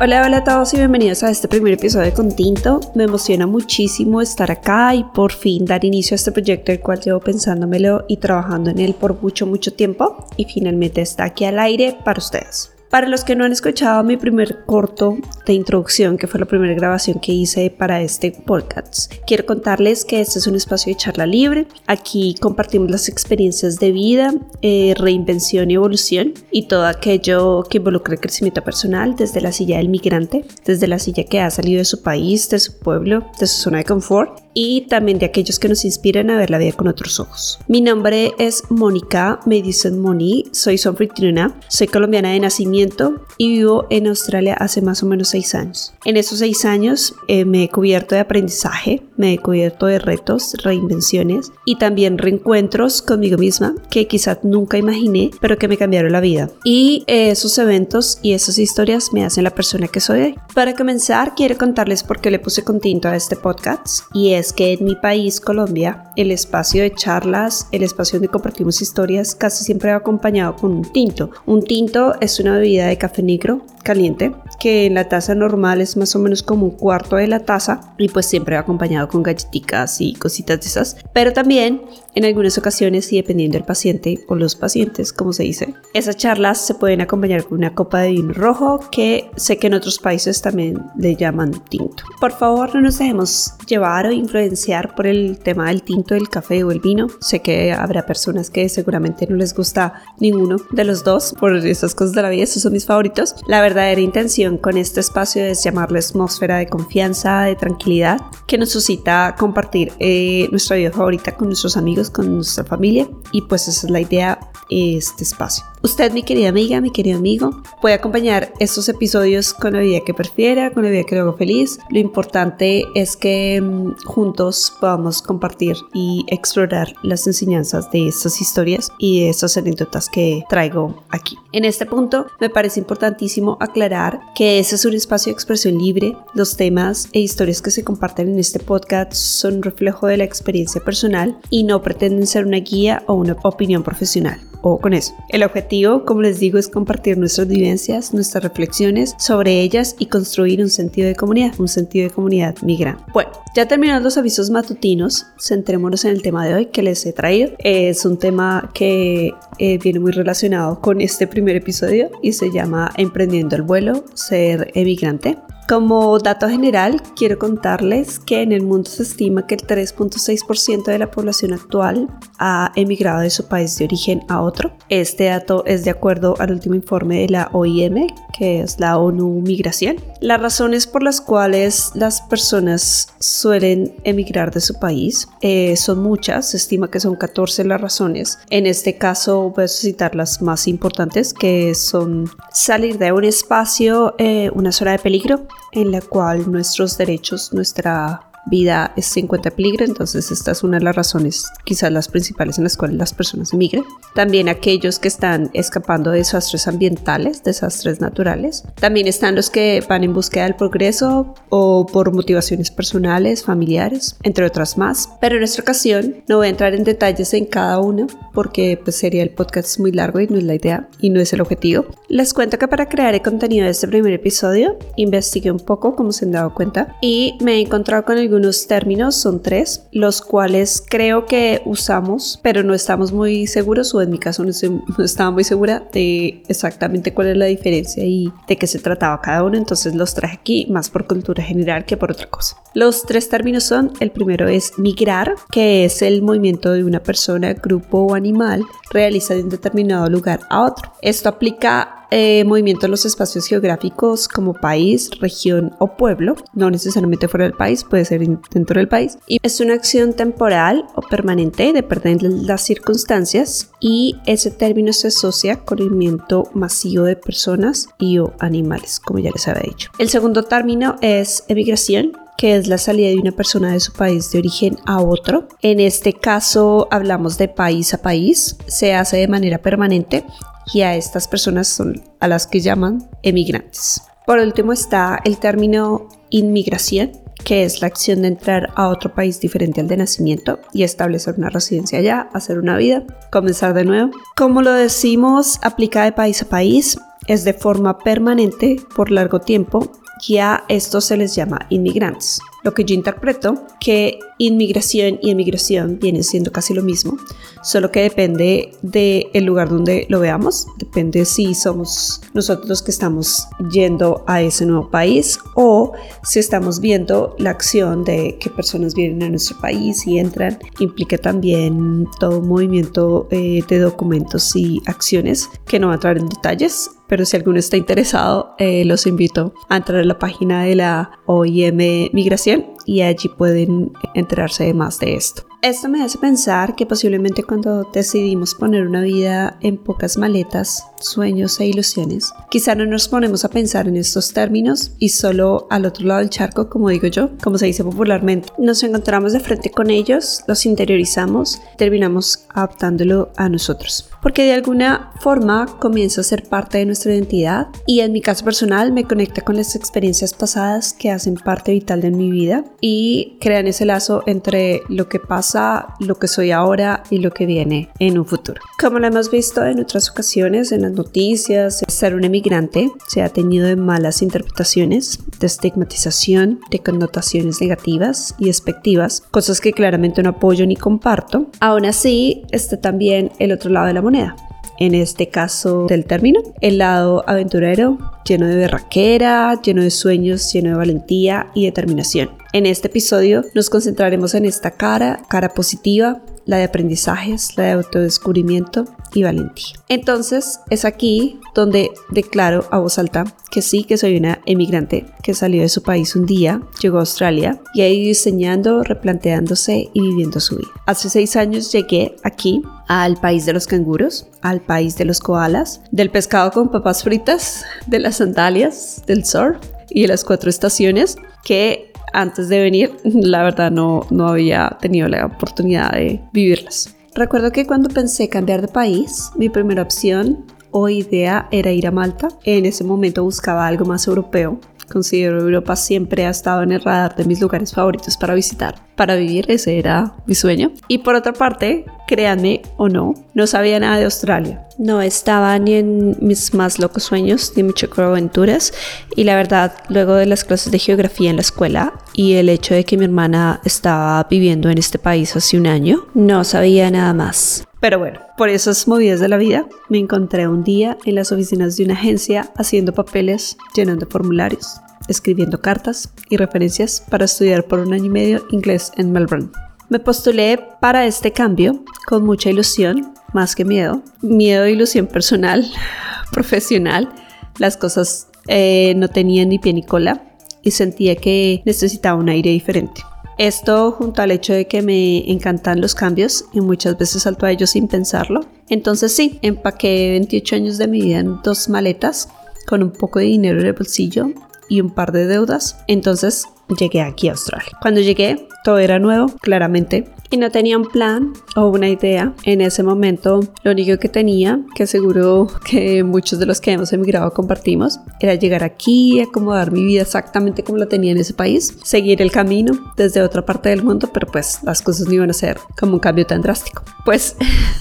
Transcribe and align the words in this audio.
Hola, 0.00 0.24
hola 0.24 0.38
a 0.38 0.44
todos 0.44 0.74
y 0.74 0.78
bienvenidos 0.78 1.22
a 1.22 1.30
este 1.30 1.48
primer 1.48 1.74
episodio 1.74 2.06
de 2.06 2.12
Continto. 2.12 2.80
Me 2.94 3.04
emociona 3.04 3.46
muchísimo 3.46 4.20
estar 4.20 4.50
acá 4.50 4.94
y 4.94 5.04
por 5.04 5.32
fin 5.32 5.64
dar 5.64 5.84
inicio 5.84 6.14
a 6.14 6.16
este 6.16 6.32
proyecto 6.32 6.72
el 6.72 6.80
cual 6.80 7.00
llevo 7.00 7.20
pensándomelo 7.20 8.04
y 8.08 8.16
trabajando 8.16 8.70
en 8.70 8.78
él 8.78 8.94
por 8.94 9.20
mucho, 9.22 9.46
mucho 9.46 9.72
tiempo 9.74 10.26
y 10.36 10.44
finalmente 10.46 11.00
está 11.00 11.24
aquí 11.24 11.44
al 11.44 11.58
aire 11.58 11.96
para 12.04 12.18
ustedes. 12.18 12.72
Para 12.92 13.08
los 13.08 13.24
que 13.24 13.34
no 13.34 13.46
han 13.46 13.52
escuchado 13.52 14.04
mi 14.04 14.18
primer 14.18 14.66
corto 14.66 15.16
de 15.46 15.54
introducción, 15.54 16.18
que 16.18 16.26
fue 16.26 16.38
la 16.38 16.44
primera 16.44 16.74
grabación 16.74 17.20
que 17.20 17.32
hice 17.32 17.70
para 17.70 18.02
este 18.02 18.32
podcast, 18.32 19.10
quiero 19.26 19.46
contarles 19.46 20.04
que 20.04 20.20
este 20.20 20.38
es 20.38 20.46
un 20.46 20.56
espacio 20.56 20.92
de 20.92 20.98
charla 20.98 21.24
libre. 21.24 21.66
Aquí 21.86 22.34
compartimos 22.38 22.90
las 22.90 23.08
experiencias 23.08 23.78
de 23.78 23.92
vida, 23.92 24.34
eh, 24.60 24.92
reinvención 24.98 25.70
y 25.70 25.74
evolución 25.76 26.34
y 26.50 26.64
todo 26.64 26.84
aquello 26.84 27.62
que 27.62 27.78
involucra 27.78 28.12
el 28.12 28.20
crecimiento 28.20 28.62
personal 28.62 29.16
desde 29.16 29.40
la 29.40 29.52
silla 29.52 29.78
del 29.78 29.88
migrante, 29.88 30.44
desde 30.66 30.86
la 30.86 30.98
silla 30.98 31.24
que 31.24 31.40
ha 31.40 31.50
salido 31.50 31.78
de 31.78 31.86
su 31.86 32.02
país, 32.02 32.50
de 32.50 32.58
su 32.58 32.78
pueblo, 32.78 33.24
de 33.40 33.46
su 33.46 33.58
zona 33.58 33.78
de 33.78 33.84
confort 33.84 34.38
y 34.54 34.82
también 34.82 35.18
de 35.18 35.26
aquellos 35.26 35.58
que 35.58 35.68
nos 35.68 35.84
inspiran 35.84 36.30
a 36.30 36.36
ver 36.36 36.50
la 36.50 36.58
vida 36.58 36.72
con 36.72 36.88
otros 36.88 37.20
ojos. 37.20 37.58
Mi 37.68 37.80
nombre 37.80 38.32
es 38.38 38.64
Mónica, 38.70 39.40
me 39.46 39.62
dicen 39.62 40.00
Moni, 40.00 40.46
soy 40.52 40.78
su 40.78 40.88
anfitriona, 40.88 41.58
soy 41.68 41.86
colombiana 41.86 42.30
de 42.30 42.40
nacimiento 42.40 43.24
y 43.38 43.48
vivo 43.48 43.86
en 43.90 44.06
Australia 44.08 44.54
hace 44.54 44.82
más 44.82 45.02
o 45.02 45.06
menos 45.06 45.28
seis 45.28 45.54
años. 45.54 45.94
En 46.04 46.16
esos 46.16 46.40
seis 46.40 46.64
años 46.64 47.14
eh, 47.28 47.44
me 47.44 47.64
he 47.64 47.68
cubierto 47.68 48.14
de 48.14 48.20
aprendizaje, 48.20 49.02
me 49.16 49.32
he 49.32 49.38
cubierto 49.38 49.86
de 49.86 49.98
retos, 49.98 50.54
reinvenciones 50.62 51.52
y 51.64 51.76
también 51.76 52.18
reencuentros 52.18 53.02
conmigo 53.02 53.38
misma 53.38 53.74
que 53.90 54.06
quizás 54.06 54.38
nunca 54.42 54.78
imaginé, 54.78 55.30
pero 55.40 55.58
que 55.58 55.68
me 55.68 55.76
cambiaron 55.76 56.12
la 56.12 56.20
vida. 56.20 56.50
Y 56.64 57.04
esos 57.06 57.56
eventos 57.58 58.18
y 58.22 58.32
esas 58.32 58.58
historias 58.58 59.12
me 59.12 59.24
hacen 59.24 59.44
la 59.44 59.54
persona 59.54 59.88
que 59.88 60.00
soy 60.00 60.20
hoy. 60.20 60.34
Para 60.54 60.74
comenzar, 60.74 61.34
quiero 61.34 61.56
contarles 61.56 62.02
por 62.02 62.20
qué 62.20 62.30
le 62.30 62.38
puse 62.38 62.62
tinto 62.80 63.08
a 63.08 63.16
este 63.16 63.36
podcast 63.36 64.04
y 64.14 64.32
es 64.32 64.41
es 64.42 64.52
que 64.52 64.72
en 64.72 64.84
mi 64.84 64.96
país, 64.96 65.40
Colombia, 65.40 66.10
el 66.16 66.32
espacio 66.32 66.82
de 66.82 66.92
charlas, 66.92 67.68
el 67.70 67.84
espacio 67.84 68.18
donde 68.18 68.32
compartimos 68.32 68.82
historias, 68.82 69.36
casi 69.36 69.62
siempre 69.62 69.92
va 69.92 69.98
acompañado 69.98 70.56
con 70.56 70.72
un 70.72 70.92
tinto. 70.92 71.30
Un 71.46 71.62
tinto 71.62 72.14
es 72.20 72.40
una 72.40 72.58
bebida 72.58 72.88
de 72.88 72.98
café 72.98 73.22
negro 73.22 73.64
caliente, 73.82 74.32
que 74.60 74.86
en 74.86 74.94
la 74.94 75.08
taza 75.08 75.34
normal 75.34 75.80
es 75.80 75.96
más 75.96 76.14
o 76.16 76.18
menos 76.18 76.42
como 76.42 76.66
un 76.66 76.70
cuarto 76.72 77.16
de 77.16 77.26
la 77.26 77.40
taza 77.40 77.94
y 77.98 78.08
pues 78.08 78.26
siempre 78.26 78.54
va 78.54 78.62
acompañado 78.62 79.08
con 79.08 79.22
galletitas 79.22 80.00
y 80.00 80.14
cositas 80.14 80.60
de 80.60 80.66
esas. 80.66 80.96
Pero 81.12 81.32
también 81.32 81.82
en 82.14 82.24
algunas 82.24 82.58
ocasiones 82.58 83.12
y 83.12 83.16
dependiendo 83.16 83.56
del 83.56 83.64
paciente 83.64 84.24
o 84.28 84.34
los 84.34 84.54
pacientes, 84.54 85.12
como 85.12 85.32
se 85.32 85.44
dice, 85.44 85.74
esas 85.94 86.16
charlas 86.16 86.58
se 86.58 86.74
pueden 86.74 87.00
acompañar 87.00 87.44
con 87.44 87.58
una 87.58 87.74
copa 87.74 88.00
de 88.00 88.10
vino 88.10 88.32
rojo 88.32 88.80
que 88.90 89.30
sé 89.36 89.56
que 89.56 89.68
en 89.68 89.74
otros 89.74 89.98
países 89.98 90.42
también 90.42 90.82
le 90.96 91.16
llaman 91.16 91.52
tinto. 91.68 92.04
Por 92.20 92.32
favor, 92.32 92.74
no 92.74 92.82
nos 92.82 92.98
dejemos 92.98 93.54
llevar 93.66 94.06
o 94.06 94.12
influenciar 94.12 94.94
por 94.94 95.06
el 95.06 95.38
tema 95.38 95.68
del 95.68 95.82
tinto, 95.82 96.14
el 96.14 96.28
café 96.28 96.62
o 96.64 96.70
el 96.70 96.80
vino. 96.80 97.08
Sé 97.20 97.40
que 97.40 97.72
habrá 97.72 98.04
personas 98.06 98.50
que 98.50 98.68
seguramente 98.68 99.26
no 99.26 99.36
les 99.36 99.54
gusta 99.54 100.02
ninguno 100.18 100.56
de 100.70 100.84
los 100.84 101.04
dos 101.04 101.34
por 101.38 101.56
esas 101.56 101.94
cosas 101.94 102.14
de 102.14 102.22
la 102.22 102.30
vida, 102.30 102.44
esos 102.44 102.62
son 102.62 102.72
mis 102.72 102.86
favoritos. 102.86 103.34
La 103.46 103.60
verdadera 103.72 104.02
intención 104.02 104.58
con 104.58 104.76
este 104.76 105.00
espacio 105.00 105.42
es 105.42 105.64
llamarle 105.64 105.98
atmósfera 105.98 106.58
de 106.58 106.66
confianza, 106.66 107.42
de 107.42 107.56
tranquilidad, 107.56 108.20
que 108.46 108.58
nos 108.58 108.70
suscita 108.70 109.34
compartir 109.38 109.92
eh, 109.98 110.46
nuestra 110.50 110.76
vida 110.76 110.90
favorita 110.90 111.34
con 111.34 111.48
nuestros 111.48 111.78
amigos, 111.78 112.10
con 112.10 112.34
nuestra 112.36 112.64
familia 112.64 113.08
y 113.32 113.42
pues 113.42 113.68
esa 113.68 113.86
es 113.86 113.90
la 113.90 114.00
idea 114.00 114.38
de 114.68 114.98
este 114.98 115.24
espacio. 115.24 115.71
Usted, 115.84 116.12
mi 116.12 116.22
querida 116.22 116.48
amiga, 116.48 116.80
mi 116.80 116.92
querido 116.92 117.18
amigo, 117.18 117.60
puede 117.80 117.96
acompañar 117.96 118.52
estos 118.60 118.88
episodios 118.88 119.52
con 119.52 119.72
la 119.72 119.80
vida 119.80 119.98
que 120.06 120.14
prefiera, 120.14 120.70
con 120.70 120.84
la 120.84 120.90
vida 120.90 121.02
que 121.02 121.18
haga 121.18 121.32
feliz. 121.32 121.80
Lo 121.90 121.98
importante 121.98 122.84
es 122.94 123.16
que 123.16 123.60
mm, 123.60 123.96
juntos 124.04 124.72
podamos 124.80 125.22
compartir 125.22 125.76
y 125.92 126.24
explorar 126.28 126.94
las 127.02 127.26
enseñanzas 127.26 127.90
de 127.90 128.06
estas 128.06 128.40
historias 128.40 128.92
y 128.96 129.22
de 129.22 129.30
estas 129.30 129.56
anécdotas 129.56 130.08
que 130.08 130.44
traigo 130.48 131.02
aquí. 131.10 131.36
En 131.50 131.64
este 131.64 131.84
punto, 131.84 132.26
me 132.40 132.48
parece 132.48 132.78
importantísimo 132.78 133.56
aclarar 133.58 134.20
que 134.36 134.60
ese 134.60 134.76
es 134.76 134.84
un 134.84 134.94
espacio 134.94 135.30
de 135.30 135.34
expresión 135.34 135.78
libre. 135.78 136.16
Los 136.32 136.56
temas 136.56 137.08
e 137.12 137.18
historias 137.18 137.60
que 137.60 137.72
se 137.72 137.82
comparten 137.82 138.28
en 138.28 138.38
este 138.38 138.60
podcast 138.60 139.14
son 139.14 139.62
reflejo 139.62 140.06
de 140.06 140.18
la 140.18 140.24
experiencia 140.24 140.80
personal 140.80 141.40
y 141.50 141.64
no 141.64 141.82
pretenden 141.82 142.28
ser 142.28 142.46
una 142.46 142.58
guía 142.58 143.02
o 143.08 143.14
una 143.14 143.36
opinión 143.42 143.82
profesional 143.82 144.38
o 144.62 144.78
con 144.78 144.94
eso. 144.94 145.14
El 145.28 145.42
objetivo, 145.42 145.71
como 146.04 146.20
les 146.20 146.38
digo, 146.38 146.58
es 146.58 146.68
compartir 146.68 147.16
nuestras 147.16 147.48
vivencias, 147.48 148.12
nuestras 148.12 148.44
reflexiones 148.44 149.14
sobre 149.18 149.62
ellas 149.62 149.96
y 149.98 150.06
construir 150.06 150.60
un 150.60 150.68
sentido 150.68 151.08
de 151.08 151.14
comunidad, 151.14 151.58
un 151.58 151.68
sentido 151.68 152.08
de 152.08 152.14
comunidad 152.14 152.56
migrante. 152.62 153.02
Bueno, 153.14 153.30
ya 153.56 153.66
terminados 153.66 154.02
los 154.02 154.18
avisos 154.18 154.50
matutinos, 154.50 155.26
centrémonos 155.40 156.04
en 156.04 156.10
el 156.10 156.22
tema 156.22 156.46
de 156.46 156.54
hoy 156.54 156.66
que 156.66 156.82
les 156.82 157.06
he 157.06 157.12
traído. 157.14 157.52
Es 157.58 158.04
un 158.04 158.18
tema 158.18 158.70
que 158.74 159.32
eh, 159.58 159.78
viene 159.78 159.98
muy 159.98 160.12
relacionado 160.12 160.78
con 160.80 161.00
este 161.00 161.26
primer 161.26 161.56
episodio 161.56 162.10
y 162.22 162.32
se 162.32 162.50
llama 162.52 162.92
Emprendiendo 162.98 163.56
el 163.56 163.62
vuelo, 163.62 164.04
ser 164.14 164.70
emigrante. 164.74 165.38
Como 165.68 166.18
dato 166.18 166.48
general, 166.48 167.00
quiero 167.16 167.38
contarles 167.38 168.18
que 168.18 168.42
en 168.42 168.52
el 168.52 168.62
mundo 168.62 168.90
se 168.90 169.04
estima 169.04 169.46
que 169.46 169.54
el 169.54 169.62
3.6% 169.62 170.84
de 170.84 170.98
la 170.98 171.10
población 171.10 171.52
actual 171.52 172.08
ha 172.38 172.72
emigrado 172.74 173.20
de 173.20 173.30
su 173.30 173.46
país 173.46 173.78
de 173.78 173.84
origen 173.84 174.22
a 174.28 174.42
otro. 174.42 174.72
Este 174.88 175.26
dato 175.26 175.64
es 175.64 175.84
de 175.84 175.90
acuerdo 175.90 176.34
al 176.40 176.50
último 176.50 176.74
informe 176.74 177.20
de 177.20 177.28
la 177.28 177.48
OIM, 177.52 178.08
que 178.36 178.60
es 178.60 178.80
la 178.80 178.98
ONU 178.98 179.40
Migración. 179.40 179.96
Las 180.20 180.40
razones 180.42 180.86
por 180.86 181.02
las 181.02 181.20
cuales 181.20 181.92
las 181.94 182.20
personas 182.22 183.08
suelen 183.20 183.94
emigrar 184.04 184.52
de 184.52 184.60
su 184.60 184.78
país 184.78 185.28
eh, 185.42 185.76
son 185.76 186.02
muchas, 186.02 186.50
se 186.50 186.56
estima 186.56 186.90
que 186.90 187.00
son 187.00 187.14
14 187.14 187.64
las 187.64 187.80
razones. 187.80 188.38
En 188.50 188.66
este 188.66 188.98
caso 188.98 189.50
voy 189.50 189.64
a 189.64 189.68
citar 189.68 190.16
las 190.16 190.42
más 190.42 190.66
importantes, 190.66 191.32
que 191.32 191.74
son 191.74 192.28
salir 192.52 192.98
de 192.98 193.12
un 193.12 193.24
espacio, 193.24 194.14
eh, 194.18 194.50
una 194.54 194.72
zona 194.72 194.92
de 194.92 194.98
peligro, 194.98 195.46
en 195.72 195.90
la 195.90 196.00
cual 196.00 196.50
nuestros 196.50 196.98
derechos, 196.98 197.52
nuestra 197.52 198.31
vida 198.46 198.92
se 198.96 199.20
encuentra 199.20 199.50
en 199.50 199.56
peligro, 199.56 199.84
entonces 199.84 200.30
esta 200.30 200.52
es 200.52 200.62
una 200.62 200.78
de 200.78 200.84
las 200.84 200.96
razones 200.96 201.44
quizás 201.64 201.92
las 201.92 202.08
principales 202.08 202.58
en 202.58 202.64
las 202.64 202.76
cuales 202.76 202.96
las 202.96 203.14
personas 203.14 203.52
emigran. 203.52 203.84
También 204.14 204.48
aquellos 204.48 204.98
que 204.98 205.08
están 205.08 205.50
escapando 205.52 206.10
de 206.10 206.18
desastres 206.18 206.68
ambientales, 206.68 207.42
desastres 207.42 208.00
naturales. 208.00 208.64
También 208.76 209.06
están 209.06 209.34
los 209.34 209.50
que 209.50 209.82
van 209.88 210.04
en 210.04 210.12
búsqueda 210.12 210.44
del 210.44 210.56
progreso 210.56 211.34
o 211.48 211.86
por 211.86 212.12
motivaciones 212.12 212.70
personales, 212.70 213.44
familiares, 213.44 214.16
entre 214.22 214.44
otras 214.44 214.78
más. 214.78 215.08
Pero 215.20 215.36
en 215.36 215.42
esta 215.42 215.62
ocasión 215.62 216.16
no 216.28 216.38
voy 216.38 216.48
a 216.48 216.50
entrar 216.50 216.74
en 216.74 216.84
detalles 216.84 217.34
en 217.34 217.46
cada 217.46 217.78
uno 217.78 218.06
porque 218.32 218.78
pues 218.82 218.96
sería 218.96 219.22
el 219.22 219.30
podcast 219.30 219.78
muy 219.78 219.92
largo 219.92 220.20
y 220.20 220.26
no 220.26 220.38
es 220.38 220.44
la 220.44 220.54
idea 220.54 220.88
y 221.00 221.10
no 221.10 221.20
es 221.20 221.32
el 221.32 221.40
objetivo. 221.40 221.86
Les 222.08 222.34
cuento 222.34 222.58
que 222.58 222.68
para 222.68 222.88
crear 222.88 223.14
el 223.14 223.22
contenido 223.22 223.64
de 223.64 223.70
este 223.70 223.88
primer 223.88 224.12
episodio 224.12 224.76
investigué 224.96 225.50
un 225.50 225.60
poco 225.60 225.94
como 225.94 226.12
se 226.12 226.24
han 226.24 226.32
dado 226.32 226.54
cuenta 226.54 226.96
y 227.00 227.38
me 227.40 227.54
he 227.54 227.60
encontrado 227.60 228.04
con 228.04 228.18
el 228.18 228.28
algunos 228.32 228.66
términos, 228.66 229.14
son 229.14 229.42
tres, 229.42 229.84
los 229.92 230.22
cuales 230.22 230.82
creo 230.88 231.26
que 231.26 231.60
usamos, 231.66 232.40
pero 232.42 232.62
no 232.62 232.72
estamos 232.72 233.12
muy 233.12 233.46
seguros, 233.46 233.94
o 233.94 234.00
en 234.00 234.10
mi 234.10 234.18
caso 234.18 234.42
no, 234.42 234.50
estaba 235.04 235.30
muy 235.30 235.44
segura 235.44 235.86
de 235.92 236.42
exactamente 236.48 237.12
cuál 237.12 237.28
es 237.28 237.36
la 237.36 237.44
diferencia 237.44 238.04
y 238.04 238.32
de 238.48 238.56
qué 238.56 238.66
se 238.66 238.78
trataba 238.78 239.20
cada 239.20 239.44
uno, 239.44 239.58
entonces 239.58 239.94
los 239.94 240.14
traje 240.14 240.36
aquí 240.36 240.66
más 240.70 240.88
por 240.88 241.06
cultura 241.06 241.42
general 241.42 241.84
que 241.84 241.98
por 241.98 242.10
otra 242.10 242.26
cosa. 242.26 242.56
Los 242.74 243.02
tres 243.02 243.28
términos 243.28 243.64
son, 243.64 243.92
el 244.00 244.10
primero 244.10 244.48
es 244.48 244.78
migrar, 244.78 245.34
que 245.50 245.84
es 245.84 246.00
el 246.00 246.22
movimiento 246.22 246.72
de 246.72 246.84
una 246.84 247.02
persona, 247.02 247.52
grupo 247.52 247.98
o 247.98 248.14
animal 248.14 248.62
realizado 248.90 249.38
de 249.38 249.44
un 249.44 249.50
determinado 249.50 250.08
lugar 250.08 250.40
a 250.48 250.62
otro. 250.62 250.92
Esto 251.02 251.28
aplica 251.28 252.01
eh, 252.14 252.44
movimiento 252.44 252.84
en 252.84 252.90
los 252.90 253.06
espacios 253.06 253.46
geográficos 253.46 254.28
como 254.28 254.52
país, 254.52 255.10
región 255.18 255.74
o 255.78 255.96
pueblo, 255.96 256.36
no 256.52 256.70
necesariamente 256.70 257.26
fuera 257.26 257.44
del 257.44 257.54
país, 257.54 257.84
puede 257.84 258.04
ser 258.04 258.20
dentro 258.50 258.78
del 258.78 258.86
país. 258.86 259.16
Y 259.26 259.38
es 259.42 259.60
una 259.60 259.72
acción 259.72 260.12
temporal 260.12 260.84
o 260.94 261.00
permanente, 261.00 261.72
depende 261.72 262.28
de 262.28 262.44
las 262.44 262.60
circunstancias, 262.60 263.70
y 263.80 264.16
ese 264.26 264.50
término 264.50 264.92
se 264.92 265.08
asocia 265.08 265.60
con 265.64 265.78
el 265.78 265.86
movimiento 265.86 266.50
masivo 266.52 267.04
de 267.04 267.16
personas 267.16 267.88
y 267.98 268.18
o 268.18 268.34
animales, 268.40 269.00
como 269.00 269.18
ya 269.18 269.30
les 269.30 269.48
había 269.48 269.62
dicho. 269.62 269.90
El 269.96 270.10
segundo 270.10 270.42
término 270.42 270.96
es 271.00 271.44
emigración, 271.48 272.12
que 272.36 272.56
es 272.56 272.66
la 272.66 272.76
salida 272.76 273.08
de 273.08 273.16
una 273.16 273.32
persona 273.32 273.72
de 273.72 273.80
su 273.80 273.92
país 273.92 274.30
de 274.32 274.38
origen 274.38 274.76
a 274.84 275.00
otro. 275.00 275.48
En 275.62 275.80
este 275.80 276.12
caso 276.12 276.88
hablamos 276.90 277.38
de 277.38 277.48
país 277.48 277.94
a 277.94 278.02
país, 278.02 278.56
se 278.66 278.94
hace 278.94 279.16
de 279.16 279.28
manera 279.28 279.58
permanente 279.58 280.26
y 280.72 280.82
a 280.82 280.96
estas 280.96 281.28
personas 281.28 281.68
son 281.68 282.02
a 282.20 282.28
las 282.28 282.46
que 282.46 282.60
llaman 282.60 283.08
emigrantes. 283.22 284.02
Por 284.26 284.38
último 284.38 284.72
está 284.72 285.20
el 285.24 285.38
término 285.38 286.08
inmigración, 286.30 287.12
que 287.44 287.64
es 287.64 287.80
la 287.80 287.88
acción 287.88 288.22
de 288.22 288.28
entrar 288.28 288.70
a 288.76 288.88
otro 288.88 289.14
país 289.14 289.40
diferente 289.40 289.80
al 289.80 289.88
de 289.88 289.96
nacimiento 289.96 290.60
y 290.72 290.84
establecer 290.84 291.34
una 291.36 291.50
residencia 291.50 291.98
allá, 291.98 292.28
hacer 292.32 292.58
una 292.58 292.76
vida, 292.76 293.04
comenzar 293.30 293.74
de 293.74 293.84
nuevo. 293.84 294.12
Como 294.36 294.62
lo 294.62 294.72
decimos, 294.72 295.58
aplica 295.62 296.04
de 296.04 296.12
país 296.12 296.42
a 296.42 296.48
país, 296.48 296.98
es 297.26 297.44
de 297.44 297.54
forma 297.54 297.98
permanente 297.98 298.76
por 298.94 299.10
largo 299.10 299.40
tiempo 299.40 299.90
y 300.26 300.38
a 300.38 300.64
estos 300.68 301.04
se 301.04 301.16
les 301.16 301.34
llama 301.34 301.66
inmigrantes. 301.68 302.40
Lo 302.62 302.74
que 302.74 302.84
yo 302.84 302.94
interpreto 302.94 303.66
que 303.80 304.18
inmigración 304.38 305.18
y 305.22 305.30
emigración 305.30 305.98
vienen 306.00 306.24
siendo 306.24 306.52
casi 306.52 306.74
lo 306.74 306.82
mismo, 306.82 307.16
solo 307.62 307.90
que 307.90 308.02
depende 308.02 308.72
del 308.82 309.44
lugar 309.44 309.68
donde 309.68 310.06
lo 310.08 310.20
veamos, 310.20 310.66
depende 310.78 311.24
si 311.24 311.54
somos 311.54 312.20
nosotros 312.34 312.68
los 312.68 312.82
que 312.82 312.90
estamos 312.90 313.46
yendo 313.70 314.24
a 314.26 314.42
ese 314.42 314.66
nuevo 314.66 314.90
país 314.90 315.38
o 315.54 315.92
si 316.22 316.38
estamos 316.38 316.80
viendo 316.80 317.34
la 317.38 317.50
acción 317.50 318.04
de 318.04 318.36
que 318.38 318.50
personas 318.50 318.94
vienen 318.94 319.22
a 319.22 319.28
nuestro 319.28 319.58
país 319.58 320.06
y 320.06 320.18
entran, 320.18 320.58
implica 320.78 321.18
también 321.18 322.06
todo 322.18 322.38
un 322.38 322.48
movimiento 322.48 323.28
eh, 323.30 323.62
de 323.68 323.78
documentos 323.78 324.54
y 324.56 324.82
acciones 324.86 325.48
que 325.66 325.78
no 325.78 325.88
va 325.88 325.94
a 325.94 325.96
entrar 325.96 326.18
en 326.18 326.28
detalles, 326.28 326.90
pero 327.12 327.26
si 327.26 327.36
alguno 327.36 327.58
está 327.58 327.76
interesado, 327.76 328.54
eh, 328.56 328.86
los 328.86 329.06
invito 329.06 329.52
a 329.68 329.76
entrar 329.76 330.00
a 330.00 330.04
la 330.04 330.18
página 330.18 330.64
de 330.64 330.76
la 330.76 331.20
OIM 331.26 332.08
Migración 332.14 332.68
y 332.86 333.02
allí 333.02 333.28
pueden 333.28 333.92
enterarse 334.14 334.64
de 334.64 334.74
más 334.74 334.98
de 334.98 335.14
esto. 335.14 335.44
Esto 335.62 335.88
me 335.88 336.02
hace 336.02 336.18
pensar 336.18 336.74
que 336.74 336.86
posiblemente 336.86 337.44
cuando 337.44 337.88
decidimos 337.92 338.52
poner 338.52 338.84
una 338.84 339.00
vida 339.00 339.58
en 339.60 339.76
pocas 339.76 340.18
maletas, 340.18 340.84
sueños 340.98 341.60
e 341.60 341.66
ilusiones, 341.66 342.32
quizá 342.50 342.74
no 342.74 342.84
nos 342.84 343.06
ponemos 343.06 343.44
a 343.44 343.48
pensar 343.48 343.86
en 343.86 343.96
estos 343.96 344.32
términos 344.32 344.90
y 344.98 345.10
solo 345.10 345.68
al 345.70 345.86
otro 345.86 346.04
lado 346.04 346.18
del 346.18 346.30
charco, 346.30 346.68
como 346.68 346.88
digo 346.88 347.06
yo, 347.06 347.30
como 347.44 347.58
se 347.58 347.66
dice 347.66 347.84
popularmente, 347.84 348.48
nos 348.58 348.82
encontramos 348.82 349.34
de 349.34 349.38
frente 349.38 349.70
con 349.70 349.88
ellos, 349.90 350.42
los 350.48 350.66
interiorizamos, 350.66 351.62
terminamos 351.78 352.44
adaptándolo 352.48 353.30
a 353.36 353.48
nosotros. 353.48 354.10
Porque 354.20 354.42
de 354.42 354.54
alguna 354.54 355.12
forma 355.20 355.66
comienza 355.78 356.22
a 356.22 356.24
ser 356.24 356.48
parte 356.48 356.78
de 356.78 356.86
nuestra 356.86 357.14
identidad 357.14 357.68
y 357.86 358.00
en 358.00 358.10
mi 358.10 358.20
caso 358.20 358.44
personal 358.44 358.90
me 358.90 359.04
conecta 359.04 359.42
con 359.42 359.56
las 359.56 359.76
experiencias 359.76 360.34
pasadas 360.34 360.92
que 360.92 361.12
hacen 361.12 361.36
parte 361.36 361.70
vital 361.70 362.00
de 362.00 362.10
mi 362.10 362.32
vida 362.32 362.64
y 362.82 363.38
crean 363.40 363.68
ese 363.68 363.86
lazo 363.86 364.24
entre 364.26 364.82
lo 364.88 365.08
que 365.08 365.20
pasa, 365.20 365.94
lo 366.00 366.16
que 366.16 366.26
soy 366.26 366.50
ahora 366.50 367.04
y 367.08 367.18
lo 367.18 367.30
que 367.30 367.46
viene 367.46 367.88
en 368.00 368.18
un 368.18 368.26
futuro. 368.26 368.60
Como 368.78 368.98
lo 368.98 369.06
hemos 369.06 369.30
visto 369.30 369.64
en 369.64 369.80
otras 369.80 370.10
ocasiones 370.10 370.72
en 370.72 370.82
las 370.82 370.92
noticias, 370.92 371.82
ser 371.88 372.14
un 372.14 372.24
emigrante 372.24 372.90
se 373.06 373.22
ha 373.22 373.28
tenido 373.28 373.68
de 373.68 373.76
malas 373.76 374.20
interpretaciones, 374.20 375.20
de 375.38 375.46
estigmatización, 375.46 376.60
de 376.70 376.80
connotaciones 376.80 377.60
negativas 377.60 378.34
y 378.38 378.46
despectivas, 378.46 379.22
cosas 379.30 379.60
que 379.60 379.72
claramente 379.72 380.22
no 380.22 380.30
apoyo 380.30 380.66
ni 380.66 380.74
comparto. 380.74 381.46
Aún 381.60 381.86
así, 381.86 382.42
está 382.50 382.80
también 382.80 383.30
el 383.38 383.52
otro 383.52 383.70
lado 383.70 383.86
de 383.86 383.94
la 383.94 384.02
moneda, 384.02 384.34
en 384.78 384.96
este 384.96 385.28
caso 385.28 385.86
del 385.86 386.04
término, 386.04 386.40
el 386.60 386.78
lado 386.78 387.22
aventurero, 387.28 387.98
lleno 388.24 388.48
de 388.48 388.56
berraquera, 388.56 389.60
lleno 389.62 389.82
de 389.82 389.90
sueños, 389.90 390.52
lleno 390.52 390.70
de 390.70 390.76
valentía 390.76 391.46
y 391.54 391.66
determinación. 391.66 392.41
En 392.54 392.66
este 392.66 392.88
episodio 392.88 393.46
nos 393.54 393.70
concentraremos 393.70 394.34
en 394.34 394.44
esta 394.44 394.72
cara, 394.72 395.22
cara 395.30 395.54
positiva, 395.54 396.20
la 396.44 396.58
de 396.58 396.64
aprendizajes, 396.64 397.56
la 397.56 397.64
de 397.64 397.70
autodescubrimiento 397.72 398.84
y 399.14 399.22
valentía. 399.22 399.76
Entonces 399.88 400.60
es 400.68 400.84
aquí 400.84 401.40
donde 401.54 401.90
declaro 402.10 402.66
a 402.70 402.78
voz 402.78 402.98
alta 402.98 403.24
que 403.50 403.62
sí 403.62 403.84
que 403.84 403.96
soy 403.96 404.18
una 404.18 404.40
emigrante 404.44 405.06
que 405.22 405.32
salió 405.32 405.62
de 405.62 405.70
su 405.70 405.82
país 405.82 406.14
un 406.14 406.26
día, 406.26 406.60
llegó 406.82 406.98
a 406.98 407.00
Australia 407.00 407.62
y 407.72 407.84
ido 407.84 408.08
diseñando, 408.08 408.82
replanteándose 408.82 409.88
y 409.94 410.00
viviendo 410.02 410.38
su 410.38 410.56
vida. 410.56 410.68
Hace 410.84 411.08
seis 411.08 411.36
años 411.36 411.72
llegué 411.72 412.16
aquí 412.22 412.60
al 412.86 413.16
país 413.16 413.46
de 413.46 413.54
los 413.54 413.66
canguros, 413.66 414.26
al 414.42 414.60
país 414.60 414.98
de 414.98 415.06
los 415.06 415.20
koalas, 415.20 415.80
del 415.90 416.10
pescado 416.10 416.50
con 416.50 416.70
papas 416.70 417.02
fritas, 417.02 417.64
de 417.86 417.98
las 417.98 418.16
sandalias, 418.16 419.02
del 419.06 419.24
surf 419.24 419.56
y 419.88 420.02
de 420.02 420.08
las 420.08 420.22
cuatro 420.22 420.50
estaciones 420.50 421.16
que 421.44 421.91
antes 422.12 422.48
de 422.48 422.60
venir, 422.60 422.96
la 423.04 423.42
verdad 423.42 423.70
no, 423.70 424.06
no 424.10 424.28
había 424.28 424.76
tenido 424.80 425.08
la 425.08 425.26
oportunidad 425.26 425.92
de 425.92 426.20
vivirlas. 426.32 426.94
Recuerdo 427.14 427.52
que 427.52 427.66
cuando 427.66 427.90
pensé 427.90 428.28
cambiar 428.28 428.62
de 428.62 428.68
país, 428.68 429.30
mi 429.36 429.48
primera 429.50 429.82
opción 429.82 430.46
o 430.70 430.88
idea 430.88 431.46
era 431.50 431.70
ir 431.70 431.86
a 431.86 431.90
Malta. 431.90 432.28
En 432.44 432.64
ese 432.64 432.84
momento 432.84 433.22
buscaba 433.22 433.66
algo 433.66 433.84
más 433.84 434.06
europeo. 434.06 434.58
Considero 434.90 435.40
Europa 435.40 435.76
siempre 435.76 436.26
ha 436.26 436.30
estado 436.30 436.62
en 436.62 436.72
el 436.72 436.80
radar 436.80 437.16
de 437.16 437.24
mis 437.24 437.40
lugares 437.40 437.72
favoritos 437.72 438.16
para 438.16 438.34
visitar. 438.34 438.74
Para 438.96 439.16
vivir 439.16 439.50
ese 439.50 439.78
era 439.78 440.14
mi 440.26 440.34
sueño. 440.34 440.72
Y 440.88 440.98
por 440.98 441.14
otra 441.14 441.32
parte, 441.32 441.84
créanme 442.06 442.62
o 442.76 442.88
no, 442.88 443.14
no 443.34 443.46
sabía 443.46 443.80
nada 443.80 443.98
de 443.98 444.04
Australia. 444.04 444.66
No 444.78 445.00
estaba 445.00 445.58
ni 445.58 445.74
en 445.74 446.16
mis 446.20 446.54
más 446.54 446.78
locos 446.78 447.04
sueños 447.04 447.52
ni 447.56 447.62
mis 447.62 447.74
aventuras. 447.96 448.72
Y 449.16 449.24
la 449.24 449.36
verdad, 449.36 449.72
luego 449.88 450.14
de 450.14 450.26
las 450.26 450.44
clases 450.44 450.72
de 450.72 450.78
geografía 450.78 451.30
en 451.30 451.36
la 451.36 451.42
escuela 451.42 451.94
y 452.14 452.34
el 452.34 452.48
hecho 452.48 452.74
de 452.74 452.84
que 452.84 452.96
mi 452.96 453.04
hermana 453.04 453.60
estaba 453.64 454.26
viviendo 454.28 454.70
en 454.70 454.78
este 454.78 454.98
país 454.98 455.34
hace 455.36 455.56
un 455.56 455.66
año, 455.66 456.06
no 456.14 456.44
sabía 456.44 456.90
nada 456.90 457.14
más. 457.14 457.64
Pero 457.82 457.98
bueno, 457.98 458.20
por 458.38 458.48
esas 458.48 458.86
movidas 458.86 459.18
de 459.18 459.28
la 459.28 459.38
vida, 459.38 459.66
me 459.88 459.98
encontré 459.98 460.46
un 460.46 460.62
día 460.62 460.96
en 461.04 461.16
las 461.16 461.32
oficinas 461.32 461.76
de 461.76 461.84
una 461.84 461.94
agencia 461.94 462.52
haciendo 462.56 462.94
papeles, 462.94 463.56
llenando 463.74 464.06
formularios, 464.06 464.76
escribiendo 465.08 465.60
cartas 465.60 466.08
y 466.30 466.36
referencias 466.36 467.04
para 467.10 467.24
estudiar 467.24 467.64
por 467.64 467.80
un 467.80 467.92
año 467.92 468.04
y 468.04 468.08
medio 468.10 468.46
inglés 468.52 468.92
en 468.98 469.10
Melbourne. 469.10 469.48
Me 469.88 469.98
postulé 469.98 470.60
para 470.80 471.06
este 471.06 471.32
cambio 471.32 471.84
con 472.06 472.24
mucha 472.24 472.50
ilusión, 472.50 473.14
más 473.32 473.56
que 473.56 473.64
miedo. 473.64 474.00
Miedo 474.20 474.62
e 474.62 474.70
ilusión 474.70 475.08
personal, 475.08 475.68
profesional. 476.30 477.12
Las 477.58 477.76
cosas 477.76 478.28
eh, 478.46 478.94
no 478.96 479.08
tenían 479.08 479.48
ni 479.48 479.58
pie 479.58 479.72
ni 479.72 479.82
cola 479.82 480.22
y 480.62 480.70
sentía 480.70 481.16
que 481.16 481.64
necesitaba 481.66 482.16
un 482.16 482.28
aire 482.28 482.50
diferente. 482.50 483.02
Esto 483.42 483.90
junto 483.90 484.22
al 484.22 484.30
hecho 484.30 484.52
de 484.52 484.68
que 484.68 484.82
me 484.82 485.28
encantan 485.28 485.80
los 485.80 485.96
cambios 485.96 486.44
y 486.52 486.60
muchas 486.60 486.96
veces 486.96 487.24
salto 487.24 487.44
a 487.44 487.50
ellos 487.50 487.70
sin 487.70 487.88
pensarlo. 487.88 488.42
Entonces 488.68 489.10
sí, 489.10 489.40
empaqué 489.42 490.10
28 490.12 490.54
años 490.54 490.78
de 490.78 490.86
mi 490.86 491.00
vida 491.00 491.18
en 491.18 491.42
dos 491.42 491.68
maletas 491.68 492.28
con 492.68 492.84
un 492.84 492.92
poco 492.92 493.18
de 493.18 493.24
dinero 493.24 493.58
en 493.58 493.66
el 493.66 493.72
bolsillo 493.72 494.28
y 494.68 494.80
un 494.80 494.90
par 494.90 495.10
de 495.10 495.26
deudas. 495.26 495.78
Entonces 495.88 496.44
llegué 496.76 497.02
aquí 497.02 497.28
a 497.28 497.32
Australia. 497.32 497.72
Cuando 497.80 498.00
llegué, 498.00 498.46
todo 498.64 498.78
era 498.78 498.98
nuevo, 498.98 499.26
claramente, 499.40 500.06
y 500.32 500.38
no 500.38 500.50
tenía 500.50 500.78
un 500.78 500.86
plan 500.86 501.34
o 501.56 501.68
una 501.68 501.88
idea. 501.88 502.32
En 502.44 502.62
ese 502.62 502.82
momento, 502.82 503.40
lo 503.62 503.70
único 503.70 503.98
que 503.98 504.08
tenía, 504.08 504.60
que 504.74 504.86
seguro 504.86 505.46
que 505.64 506.02
muchos 506.04 506.38
de 506.38 506.46
los 506.46 506.60
que 506.60 506.72
hemos 506.72 506.92
emigrado 506.92 507.32
compartimos, 507.32 508.00
era 508.18 508.34
llegar 508.34 508.64
aquí, 508.64 509.20
acomodar 509.20 509.72
mi 509.72 509.84
vida 509.84 510.02
exactamente 510.02 510.62
como 510.62 510.78
la 510.78 510.86
tenía 510.86 511.12
en 511.12 511.18
ese 511.18 511.34
país, 511.34 511.76
seguir 511.82 512.22
el 512.22 512.32
camino 512.32 512.72
desde 512.96 513.20
otra 513.20 513.44
parte 513.44 513.68
del 513.68 513.82
mundo, 513.82 514.08
pero 514.12 514.26
pues 514.26 514.60
las 514.62 514.80
cosas 514.80 515.06
no 515.06 515.12
iban 515.12 515.30
a 515.30 515.34
ser 515.34 515.58
como 515.78 515.94
un 515.94 516.00
cambio 516.00 516.24
tan 516.24 516.40
drástico. 516.40 516.82
Pues, 517.04 517.36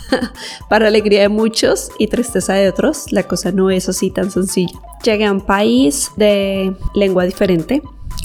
para 0.70 0.88
alegría 0.88 1.22
de 1.22 1.30
muchos 1.30 1.90
y 2.00 2.08
tristeza 2.08 2.54
de 2.56 2.68
otros, 2.68 3.12
la 3.12 3.24
cosa 3.24 3.52
no 3.52 3.70
es 3.70 3.88
así 3.88 4.12
tan 4.12 4.30
sencilla. 4.30 4.78
Llegué 5.04 5.26
a 5.26 5.32
un 5.32 5.42
país 5.42 6.12
de 6.18 6.76
lengua 6.96 7.24
diferente, 7.24 7.82